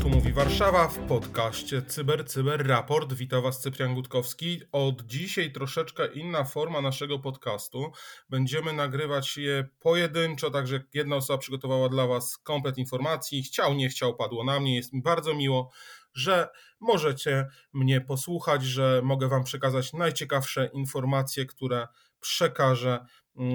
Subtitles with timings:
[0.00, 3.12] Tu mówi Warszawa w podcaście Cyber Cyber Raport.
[3.12, 4.60] Witam Was Cyprian Gutkowski.
[4.72, 7.92] Od dzisiaj troszeczkę inna forma naszego podcastu.
[8.30, 13.42] Będziemy nagrywać je pojedynczo, także jedna osoba przygotowała dla Was komplet informacji.
[13.42, 14.76] Chciał, nie chciał, padło na mnie.
[14.76, 15.70] Jest mi bardzo miło,
[16.14, 16.48] że
[16.80, 21.88] możecie mnie posłuchać, że mogę Wam przekazać najciekawsze informacje, które
[22.20, 23.06] przekażę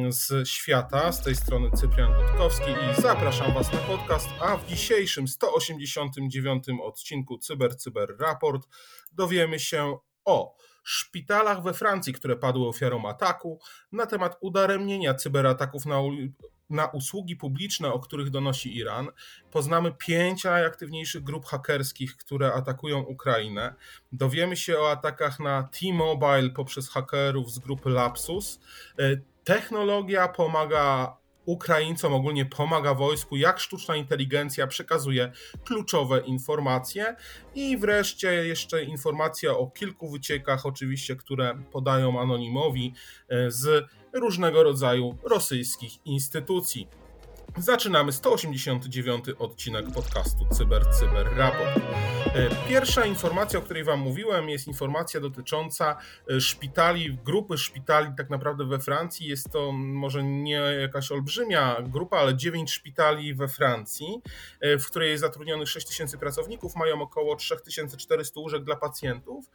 [0.10, 1.12] z świata.
[1.12, 4.30] Z tej strony Cyprian Gutkowski i zapraszam Was na podcast.
[4.42, 8.68] A w dzisiejszym 189 odcinku Cyber Cyber Raport
[9.12, 13.60] dowiemy się o szpitalach we Francji, które padły ofiarą ataku,
[13.92, 16.02] na temat udaremnienia cyberataków na,
[16.70, 19.08] na usługi publiczne, o których donosi Iran.
[19.52, 23.74] Poznamy pięć najaktywniejszych grup hakerskich, które atakują Ukrainę.
[24.12, 28.60] Dowiemy się o atakach na T-Mobile poprzez hakerów z grupy Lapsus.
[29.44, 31.18] Technologia pomaga
[31.50, 35.32] Ukraińcom, ogólnie pomaga wojsku, jak sztuczna inteligencja przekazuje
[35.66, 37.16] kluczowe informacje.
[37.56, 42.94] I wreszcie jeszcze informacja o kilku wyciekach, oczywiście, które podają anonimowi
[43.48, 46.88] z różnego rodzaju rosyjskich instytucji.
[47.60, 51.80] Zaczynamy 189 odcinek podcastu Cyber Cyber Raport.
[52.68, 55.98] Pierwsza informacja, o której Wam mówiłem, jest informacja dotycząca
[56.40, 59.28] szpitali, grupy szpitali tak naprawdę we Francji.
[59.28, 64.22] Jest to może nie jakaś olbrzymia grupa, ale 9 szpitali we Francji,
[64.62, 69.46] w której jest zatrudnionych 6 tysięcy pracowników, mają około 3400 łóżek dla pacjentów.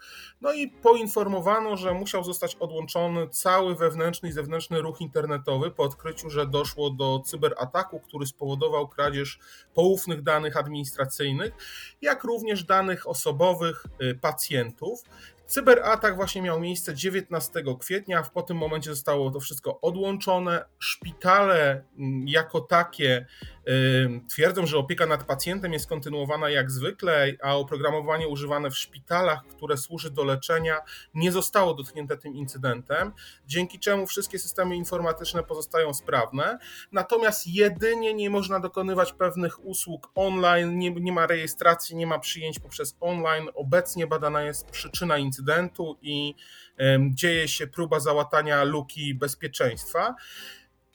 [0.40, 6.30] No i poinformowano, że musiał zostać odłączony cały wewnętrzny i zewnętrzny ruch internetowy po odkryciu,
[6.30, 9.38] że doszło do cyberataku, który spowodował kradzież
[9.74, 11.52] poufnych danych administracyjnych,
[12.02, 13.86] jak również danych osobowych
[14.20, 15.02] pacjentów.
[15.46, 20.64] Cyberatak właśnie miał miejsce 19 kwietnia, po tym momencie zostało to wszystko odłączone.
[20.78, 21.84] Szpitale
[22.26, 23.26] jako takie
[24.28, 29.76] twierdzą, że opieka nad pacjentem jest kontynuowana jak zwykle, a oprogramowanie używane w szpitalach, które
[29.76, 30.80] służy do leczenia,
[31.14, 33.12] nie zostało dotknięte tym incydentem,
[33.46, 36.58] dzięki czemu wszystkie systemy informatyczne pozostają sprawne.
[36.92, 42.58] Natomiast jedynie nie można dokonywać pewnych usług online, nie, nie ma rejestracji, nie ma przyjęć
[42.58, 43.48] poprzez online.
[43.54, 45.33] Obecnie badana jest przyczyna incydentu
[46.02, 46.34] i
[47.10, 50.14] dzieje się próba załatania luki bezpieczeństwa.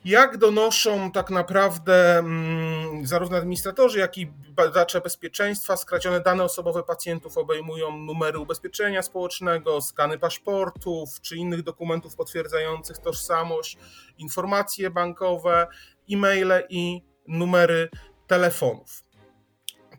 [0.06, 7.38] Jak donoszą tak naprawdę mm, zarówno administratorzy, jak i badacze bezpieczeństwa, skradzione dane osobowe pacjentów
[7.38, 13.78] obejmują numery ubezpieczenia społecznego, skany paszportów czy innych dokumentów potwierdzających tożsamość,
[14.18, 15.68] informacje bankowe,
[16.12, 17.90] e-maile i numery
[18.28, 19.04] telefonów.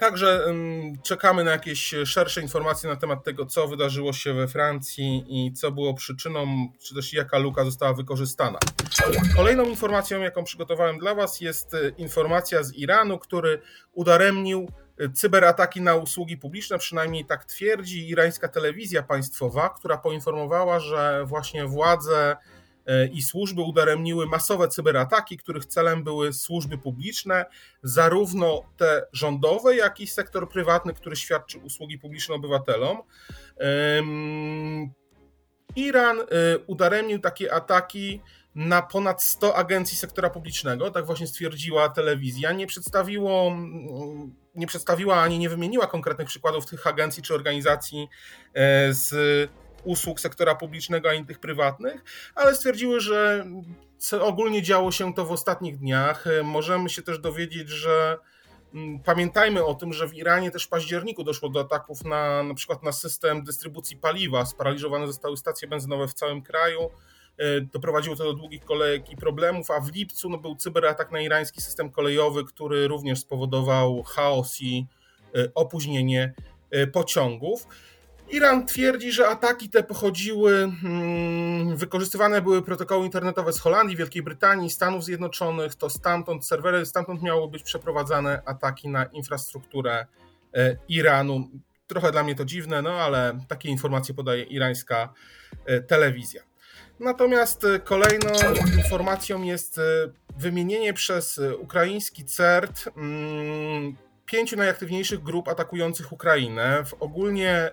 [0.00, 0.54] Także
[1.04, 5.72] czekamy na jakieś szersze informacje na temat tego, co wydarzyło się we Francji i co
[5.72, 8.58] było przyczyną, czy też jaka luka została wykorzystana.
[9.36, 13.60] Kolejną informacją, jaką przygotowałem dla Was, jest informacja z Iranu, który
[13.92, 14.68] udaremnił
[15.14, 22.36] cyberataki na usługi publiczne, przynajmniej tak twierdzi irańska telewizja państwowa, która poinformowała, że właśnie władze
[23.12, 27.44] i służby udaremniły masowe cyberataki, których celem były służby publiczne,
[27.82, 33.02] zarówno te rządowe, jak i sektor prywatny, który świadczy usługi publiczne obywatelom.
[35.76, 36.18] Iran
[36.66, 38.20] udaremnił takie ataki
[38.54, 42.52] na ponad 100 agencji sektora publicznego, tak właśnie stwierdziła telewizja.
[42.52, 43.56] Nie przedstawiło,
[44.54, 48.08] nie przedstawiła ani nie wymieniła konkretnych przykładów tych agencji czy organizacji
[48.90, 49.10] z
[49.84, 52.04] usług sektora publicznego, ani tych prywatnych,
[52.34, 53.46] ale stwierdziły, że
[54.20, 56.24] ogólnie działo się to w ostatnich dniach.
[56.44, 58.18] Możemy się też dowiedzieć, że
[59.04, 62.82] pamiętajmy o tym, że w Iranie też w październiku doszło do ataków na na przykład
[62.82, 64.46] na system dystrybucji paliwa.
[64.46, 66.90] Sparaliżowane zostały stacje benzynowe w całym kraju.
[67.72, 71.60] Doprowadziło to do długich kolejek i problemów, a w lipcu no, był cyberatak na irański
[71.60, 74.86] system kolejowy, który również spowodował chaos i
[75.54, 76.34] opóźnienie
[76.92, 77.66] pociągów.
[78.32, 80.72] Iran twierdzi, że ataki te pochodziły,
[81.74, 87.50] wykorzystywane były protokoły internetowe z Holandii, Wielkiej Brytanii, Stanów Zjednoczonych, to stamtąd serwery, stamtąd miały
[87.50, 90.06] być przeprowadzane ataki na infrastrukturę
[90.88, 91.48] Iranu.
[91.86, 95.12] Trochę dla mnie to dziwne, no ale takie informacje podaje irańska
[95.88, 96.42] telewizja.
[97.00, 98.30] Natomiast kolejną
[98.76, 99.80] informacją jest
[100.38, 102.84] wymienienie przez ukraiński CERT
[104.30, 106.84] pięciu najaktywniejszych grup atakujących Ukrainę.
[107.00, 107.70] Ogólnie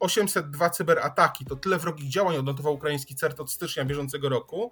[0.00, 1.44] 802 cyberataki.
[1.44, 4.70] To tyle wrogich działań odnotował ukraiński CERT od stycznia bieżącego roku.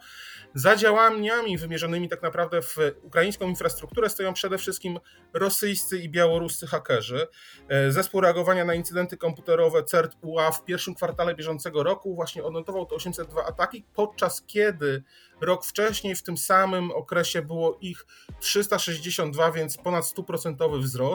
[0.54, 4.98] Za działaniami wymierzonymi tak naprawdę w ukraińską infrastrukturę stoją przede wszystkim
[5.32, 7.26] rosyjscy i białoruscy hakerzy.
[7.68, 12.86] E, zespół reagowania na incydenty komputerowe CERT UA w pierwszym kwartale bieżącego roku właśnie odnotował
[12.86, 15.02] te 802 ataki, podczas kiedy
[15.40, 18.06] rok wcześniej w tym samym okresie było ich
[18.40, 21.07] 362, więc ponad 100% wzrost.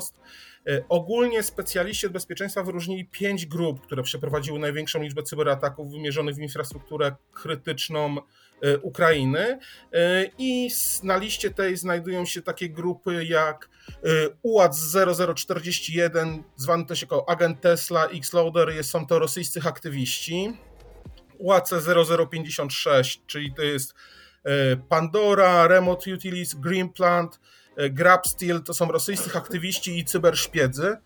[0.67, 6.39] E, ogólnie specjaliści od bezpieczeństwa wyróżnili pięć grup, które przeprowadziły największą liczbę cyberataków wymierzonych w
[6.39, 8.17] infrastrukturę krytyczną
[8.61, 9.59] e, Ukrainy.
[9.93, 10.69] E, I
[11.03, 13.69] na liście tej znajdują się takie grupy jak
[14.41, 14.95] UAC
[15.35, 20.57] 0041, zwany też jako agent Tesla, Xloader, są to rosyjscy aktywiści.
[21.37, 21.73] UAC
[22.31, 23.93] 0056, czyli to jest
[24.89, 27.39] Pandora, Remote Utilities, Greenplant,
[27.75, 30.97] E, Grabsteel to są rosyjscy aktywiści i cyberszpiedzy.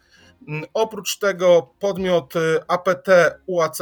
[0.48, 2.34] Mm, oprócz tego podmiot
[2.68, 3.10] APT
[3.46, 3.82] UAC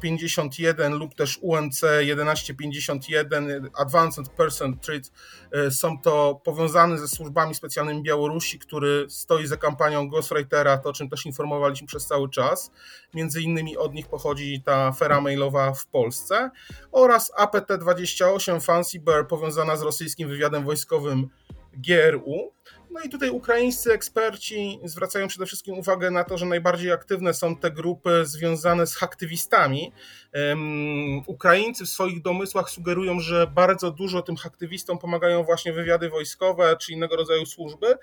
[0.00, 5.12] 0051 lub też UNC 1151 Advanced Person Treat
[5.52, 10.92] e, są to powiązane ze służbami specjalnymi Białorusi, który stoi za kampanią Ghostwritera, to o
[10.92, 12.70] czym też informowaliśmy przez cały czas.
[13.14, 16.50] Między innymi od nich pochodzi ta afera mailowa w Polsce
[16.92, 21.28] oraz APT 28 Fancy Bear powiązana z rosyjskim wywiadem wojskowym
[21.76, 22.52] GRU.
[22.90, 27.56] No i tutaj ukraińscy eksperci zwracają przede wszystkim uwagę na to, że najbardziej aktywne są
[27.56, 29.92] te grupy związane z aktywistami.
[30.34, 36.76] Um, Ukraińcy w swoich domysłach sugerują, że bardzo dużo tym aktywistom pomagają właśnie wywiady wojskowe
[36.80, 37.94] czy innego rodzaju służby,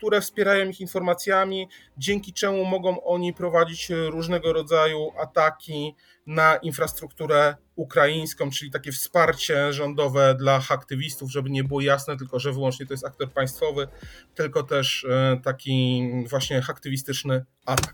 [0.00, 1.68] które wspierają ich informacjami,
[1.98, 5.94] dzięki czemu mogą oni prowadzić różnego rodzaju ataki
[6.26, 12.52] na infrastrukturę ukraińską, czyli takie wsparcie rządowe dla aktywistów, żeby nie było jasne tylko, że
[12.52, 13.88] wyłącznie to jest aktor państwowy,
[14.34, 17.92] tylko też e, taki właśnie aktywistyczny atak.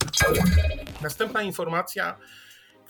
[1.02, 2.18] Następna informacja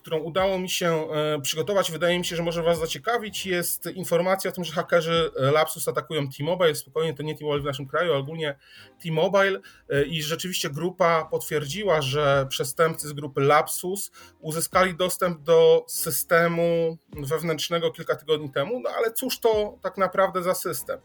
[0.07, 4.51] którą udało mi się e, przygotować, wydaje mi się, że może Was zaciekawić, jest informacja
[4.51, 6.75] o tym, że hakerzy Lapsus atakują T-Mobile.
[6.75, 8.59] Spokojnie, to nie T-Mobile w naszym kraju, ale ogólnie
[9.03, 16.99] T-Mobile e, i rzeczywiście grupa potwierdziła, że przestępcy z grupy Lapsus uzyskali dostęp do systemu
[17.17, 21.01] wewnętrznego kilka tygodni temu, no ale cóż to tak naprawdę za system?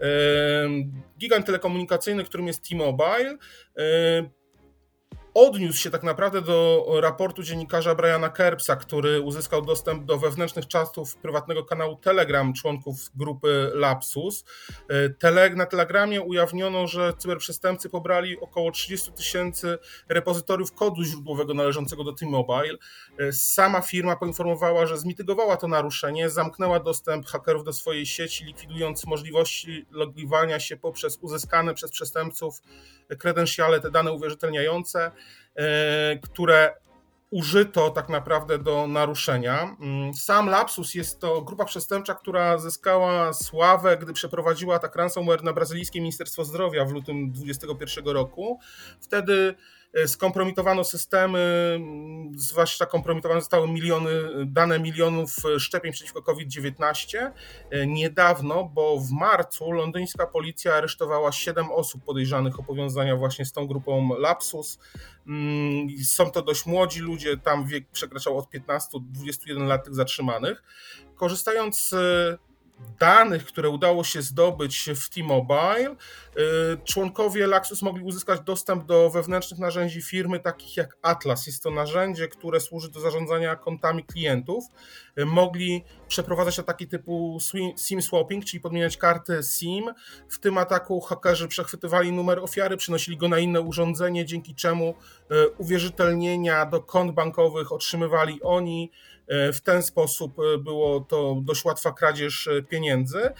[0.00, 0.06] E,
[1.18, 3.36] gigant telekomunikacyjny, którym jest T-Mobile,
[5.34, 11.16] odniósł się tak naprawdę do raportu dziennikarza Briana Kerbsa, który uzyskał dostęp do wewnętrznych czatów
[11.16, 14.44] prywatnego kanału Telegram członków grupy Lapsus.
[15.56, 19.78] Na Telegramie ujawniono, że cyberprzestępcy pobrali około 30 tysięcy
[20.08, 22.78] repozytoriów kodu źródłowego należącego do T-Mobile.
[23.32, 29.86] Sama firma poinformowała, że zmitygowała to naruszenie, zamknęła dostęp hakerów do swojej sieci, likwidując możliwości
[29.90, 32.62] logowania się poprzez uzyskane przez przestępców
[33.18, 35.10] kredensiale, te dane uwierzytelniające.
[35.56, 36.74] E, które
[37.30, 39.76] użyto tak naprawdę do naruszenia.
[39.80, 45.52] Mm, sam Lapsus jest to grupa przestępcza, która zyskała sławę, gdy przeprowadziła atak ransomware na
[45.52, 48.60] brazylijskie Ministerstwo Zdrowia w lutym 2021 roku.
[49.00, 49.54] Wtedy
[50.06, 51.80] skompromitowano systemy,
[52.36, 54.10] zwłaszcza kompromitowane zostały miliony,
[54.46, 57.30] dane milionów szczepień przeciwko COVID-19.
[57.70, 63.52] E, niedawno, bo w marcu londyńska policja aresztowała 7 osób podejrzanych o powiązania właśnie z
[63.52, 64.78] tą grupą Lapsus.
[65.26, 69.94] Mm, są to dość młodzi ludzie, tam wiek przekraczał od 15 do 21 lat tych
[69.94, 70.62] zatrzymanych.
[71.16, 71.94] Korzystając z
[72.98, 75.96] danych, które udało się zdobyć w T-Mobile, y,
[76.84, 81.46] członkowie Laxus mogli uzyskać dostęp do wewnętrznych narzędzi firmy, takich jak Atlas.
[81.46, 84.64] Jest to narzędzie, które służy do zarządzania kontami klientów.
[85.18, 87.38] Y, mogli przeprowadzać ataki typu
[87.76, 89.84] SIM swapping, czyli podmieniać karty SIM.
[90.28, 94.94] W tym ataku hakerzy przechwytywali numer ofiary, przenosili go na inne urządzenie, dzięki czemu
[95.30, 98.90] y, uwierzytelnienia do kont bankowych otrzymywali oni.
[99.28, 103.30] E, w ten sposób e, było to dość łatwa kradzież e, pieniędzy.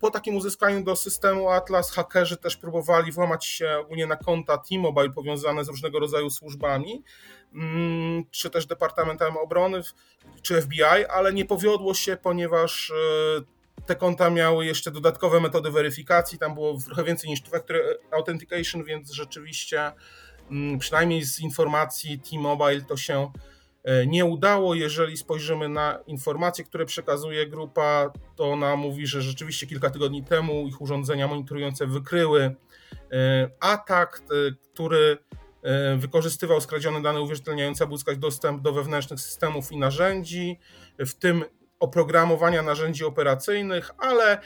[0.00, 5.10] Po takim uzyskaniu do systemu Atlas hakerzy też próbowali włamać się ogólnie na konta T-Mobile
[5.10, 7.02] powiązane z różnego rodzaju służbami,
[7.54, 9.80] mm, czy też Departamentem Obrony,
[10.42, 12.92] czy FBI, ale nie powiodło się, ponieważ
[13.86, 17.76] te konta miały jeszcze dodatkowe metody weryfikacji, tam było trochę więcej niż two-factor
[18.10, 19.92] authentication, więc rzeczywiście
[20.50, 23.30] mm, przynajmniej z informacji T-Mobile to się
[24.06, 24.74] nie udało.
[24.74, 30.66] Jeżeli spojrzymy na informacje, które przekazuje grupa, to ona mówi, że rzeczywiście kilka tygodni temu
[30.66, 32.54] ich urządzenia monitorujące wykryły
[33.12, 35.18] e, atak, e, który
[35.96, 40.58] wykorzystywał skradzione dane uwierzytelniające, aby uzyskać dostęp do wewnętrznych systemów i narzędzi,
[40.98, 41.44] w tym
[41.80, 44.40] oprogramowania narzędzi operacyjnych, ale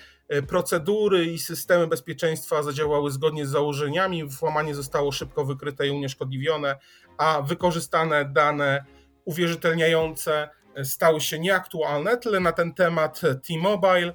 [0.48, 6.76] procedury i systemy bezpieczeństwa zadziałały zgodnie z założeniami, włamanie zostało szybko wykryte i unieszkodliwione,
[7.18, 8.84] a wykorzystane dane
[9.24, 10.48] uwierzytelniające
[10.84, 12.16] stały się nieaktualne.
[12.16, 14.12] Tyle na ten temat T-Mobile.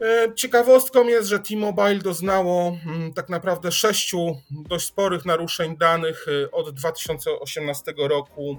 [0.00, 6.50] E, ciekawostką jest, że T-Mobile doznało mm, tak naprawdę sześciu dość sporych naruszeń danych e,
[6.50, 8.58] od 2018 roku,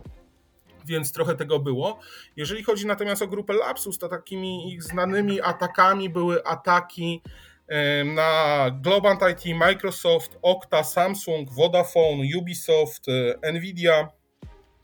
[0.86, 2.00] więc trochę tego było.
[2.36, 7.22] Jeżeli chodzi natomiast o grupę Lapsus, to takimi ich znanymi atakami były ataki
[7.68, 13.06] e, na Globant IT, Microsoft, Okta, Samsung, Vodafone, Ubisoft,
[13.54, 14.21] Nvidia.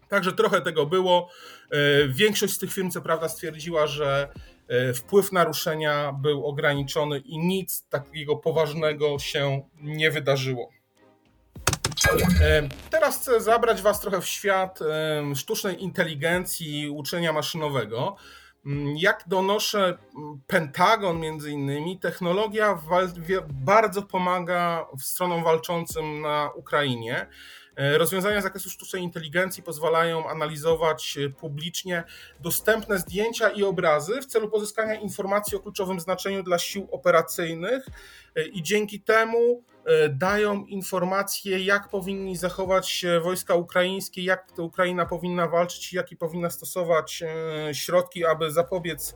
[0.10, 1.30] Także trochę tego było.
[2.10, 4.30] Większość z tych firm, co prawda, stwierdziła, że
[4.68, 10.70] E, wpływ naruszenia był ograniczony i nic takiego poważnego się nie wydarzyło.
[12.42, 18.16] E, teraz chcę zabrać Was trochę w świat e, sztucznej inteligencji i uczenia maszynowego.
[18.66, 22.80] Mm, jak donoszę mm, Pentagon między innymi, technologia
[23.50, 27.28] bardzo pomaga stronom walczącym na Ukrainie.
[27.78, 32.04] E, rozwiązania z zakresu sztucznej inteligencji pozwalają analizować e, publicznie
[32.40, 37.86] dostępne zdjęcia i obrazy w celu pozyskania informacji o kluczowym znaczeniu dla sił operacyjnych
[38.36, 39.64] e, i dzięki temu
[40.10, 47.24] dają informacje, jak powinni zachować się wojska ukraińskie, jak Ukraina powinna walczyć, jakie powinna stosować
[47.74, 49.16] środki, aby zapobiec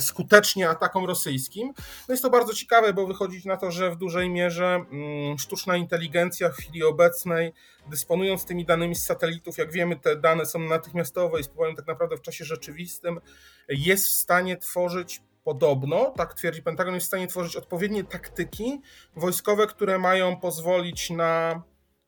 [0.00, 1.72] skutecznie atakom rosyjskim.
[2.08, 5.76] No jest to bardzo ciekawe, bo wychodzi na to, że w dużej mierze mm, sztuczna
[5.76, 7.52] inteligencja w chwili obecnej,
[7.90, 12.16] dysponując tymi danymi z satelitów, jak wiemy, te dane są natychmiastowe i spływają tak naprawdę
[12.16, 13.20] w czasie rzeczywistym,
[13.68, 18.80] jest w stanie tworzyć podobno, tak twierdzi Pentagon, jest w stanie tworzyć odpowiednie taktyki
[19.16, 21.62] wojskowe, które mają pozwolić na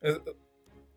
[0.04, 0.14] e,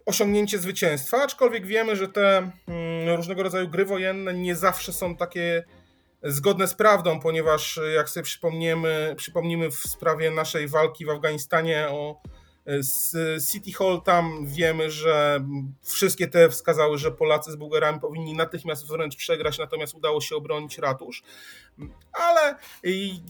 [0.06, 5.64] osiągnięcie zwycięstwa, aczkolwiek wiemy, że te mm, różnego rodzaju gry wojenne nie zawsze są takie
[6.28, 12.22] zgodne z prawdą, ponieważ jak sobie przypomniemy, przypomnimy w sprawie naszej walki w Afganistanie o
[12.80, 13.14] z
[13.52, 15.46] City Hall tam wiemy, że
[15.84, 20.78] wszystkie te wskazały, że Polacy z Bułgarami powinni natychmiast wręcz przegrać, natomiast udało się obronić
[20.78, 21.24] ratusz.
[22.14, 22.56] Ale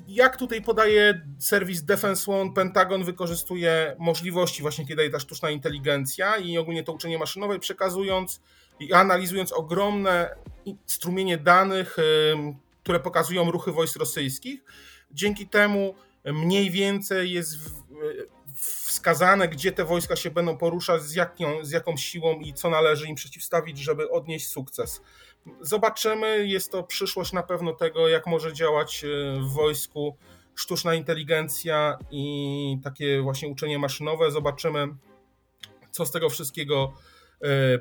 [0.08, 6.38] jak tutaj podaje serwis Defense One, Pentagon wykorzystuje możliwości właśnie, kiedy daje ta sztuczna inteligencja
[6.38, 8.42] i ogólnie to uczenie maszynowe, przekazując
[8.80, 10.36] i analizując ogromne
[10.86, 11.98] strumienie danych,
[12.88, 14.63] które pokazują ruchy wojsk rosyjskich.
[15.12, 17.58] Dzięki temu mniej więcej jest
[18.56, 23.08] wskazane, gdzie te wojska się będą poruszać, z, jaką, z jaką siłą i co należy
[23.08, 25.01] im przeciwstawić, żeby odnieść sukces.
[25.62, 29.08] Zobaczymy, jest to przyszłość na pewno tego, jak może działać e,
[29.39, 30.17] w wojsku
[30.56, 34.32] sztuczna inteligencja i takie właśnie uczenie maszynowe.
[34.32, 34.88] Zobaczymy,
[35.91, 36.94] co z tego wszystkiego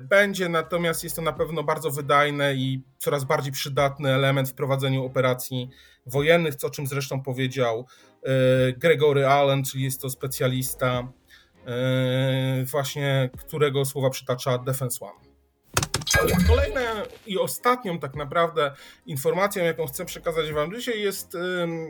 [0.01, 5.05] będzie, natomiast jest to na pewno bardzo wydajne i coraz bardziej przydatny element w prowadzeniu
[5.05, 5.71] operacji
[6.07, 7.87] wojennych, co o czym zresztą powiedział
[8.23, 11.13] e, Gregory Allen, czyli jest to specjalista
[11.67, 15.27] e, właśnie, którego słowa przytacza Defense One.
[16.49, 16.81] Kolejną
[17.27, 18.75] i ostatnią tak naprawdę
[19.07, 21.37] informacją, jaką chcę przekazać Wam dzisiaj jest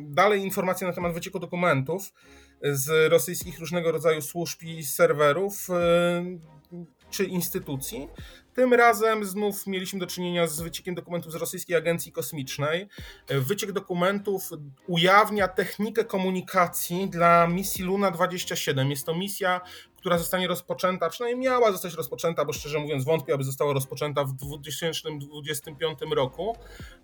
[0.03, 2.13] dalej informacja na temat wycieku dokumentów
[2.63, 5.69] z rosyjskich różnego rodzaju służb i serwerów
[7.11, 8.09] czy instytucji.
[8.55, 12.89] Tym razem znów mieliśmy do czynienia z wyciekiem dokumentów z rosyjskiej agencji kosmicznej.
[13.29, 14.51] Wyciek dokumentów
[14.87, 18.91] ujawnia technikę komunikacji dla misji Luna 27.
[18.91, 19.61] Jest to misja,
[19.97, 24.33] która zostanie rozpoczęta, przynajmniej miała zostać rozpoczęta, bo szczerze mówiąc wątpię, aby została rozpoczęta w
[24.33, 26.57] 2025 roku.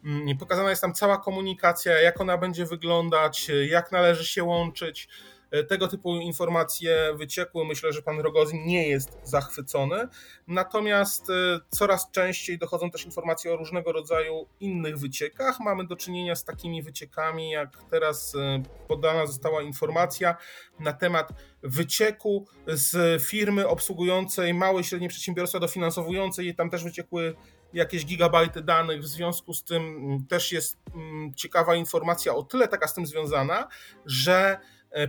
[0.04, 5.08] Mm, pokazana jest tam cała komunikacja, jak ona będzie wyglądać, jak należy się łączyć.
[5.52, 7.64] E, tego typu informacje wyciekły.
[7.64, 10.08] Myślę, że pan Rogozin nie jest zachwycony.
[10.46, 15.60] Natomiast e, coraz częściej dochodzą też informacje o różnego rodzaju innych wyciekach.
[15.60, 20.36] Mamy do czynienia z takimi wyciekami, jak teraz e, podana została informacja
[20.80, 21.28] na temat
[21.62, 26.54] wycieku z firmy obsługującej małe i średnie przedsiębiorstwa, dofinansowującej je.
[26.54, 27.34] Tam też wyciekły
[27.72, 29.00] jakieś gigabajty danych.
[29.00, 33.68] W związku z tym też jest mm, ciekawa informacja o tyle taka z tym związana,
[34.06, 34.58] że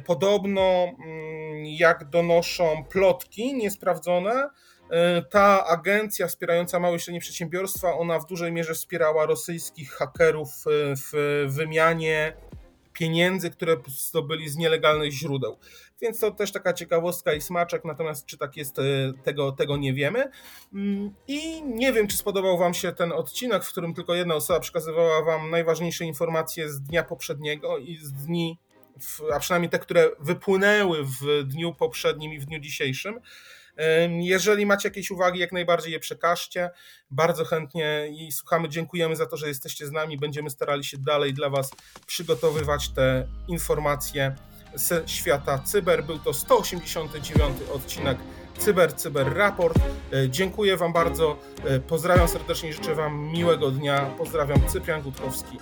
[0.05, 4.49] podobno, mm, jak donoszą plotki niesprawdzone,
[4.89, 10.49] e, ta agencja wspierająca małe i średnie przedsiębiorstwa, ona w dużej mierze wspierała rosyjskich hakerów
[10.49, 12.33] e, w wymianie
[12.93, 15.57] pieniędzy, które zdobyli z nielegalnych źródeł.
[16.01, 18.75] Więc to też taka ciekawostka i smaczek, natomiast czy tak jest,
[19.23, 20.29] tego, tego nie wiemy.
[20.73, 24.59] Mm, I nie wiem, czy spodobał Wam się ten odcinek, w którym tylko jedna osoba
[24.59, 28.57] przekazywała Wam najważniejsze informacje z dnia poprzedniego i z dni
[29.33, 33.19] a przynajmniej te, które wypłynęły w dniu poprzednim i w dniu dzisiejszym.
[34.21, 36.69] Jeżeli macie jakieś uwagi, jak najbardziej je przekażcie.
[37.11, 38.69] Bardzo chętnie i słuchamy.
[38.69, 40.17] Dziękujemy za to, że jesteście z nami.
[40.17, 41.71] Będziemy starali się dalej dla Was
[42.05, 44.35] przygotowywać te informacje
[44.75, 46.03] ze świata cyber.
[46.03, 48.17] Był to 189 odcinek
[48.57, 49.79] Cyber Cyber Raport.
[50.29, 51.39] Dziękuję Wam bardzo.
[51.87, 54.15] Pozdrawiam serdecznie, życzę Wam miłego dnia.
[54.17, 55.57] Pozdrawiam Cyprian Gutkowski.